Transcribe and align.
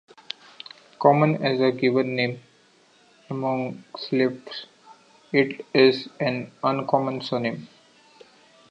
Common 0.99 1.45
as 1.45 1.59
a 1.61 1.71
given 1.71 2.15
name 2.15 2.41
among 3.29 3.83
Slavs, 3.95 4.65
it 5.31 5.63
is 5.75 6.09
an 6.19 6.51
uncommon 6.63 7.21
surname. 7.21 7.67